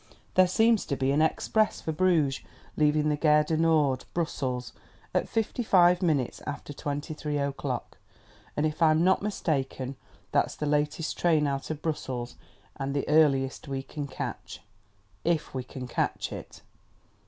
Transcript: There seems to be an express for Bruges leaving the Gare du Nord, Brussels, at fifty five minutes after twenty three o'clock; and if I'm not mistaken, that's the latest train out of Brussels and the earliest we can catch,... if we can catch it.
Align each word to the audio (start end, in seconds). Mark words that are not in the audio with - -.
There 0.33 0.47
seems 0.47 0.83
to 0.87 0.95
be 0.95 1.11
an 1.11 1.21
express 1.21 1.79
for 1.79 1.91
Bruges 1.91 2.39
leaving 2.75 3.09
the 3.09 3.15
Gare 3.15 3.43
du 3.43 3.55
Nord, 3.55 4.05
Brussels, 4.15 4.73
at 5.13 5.29
fifty 5.29 5.61
five 5.61 6.01
minutes 6.01 6.41
after 6.47 6.73
twenty 6.73 7.13
three 7.13 7.37
o'clock; 7.37 7.99
and 8.57 8.65
if 8.65 8.81
I'm 8.81 9.03
not 9.03 9.21
mistaken, 9.21 9.95
that's 10.31 10.55
the 10.55 10.65
latest 10.65 11.19
train 11.19 11.45
out 11.45 11.69
of 11.69 11.83
Brussels 11.83 12.33
and 12.77 12.95
the 12.95 13.07
earliest 13.07 13.67
we 13.67 13.83
can 13.83 14.07
catch,... 14.07 14.63
if 15.23 15.53
we 15.53 15.63
can 15.63 15.87
catch 15.87 16.31
it. 16.33 16.63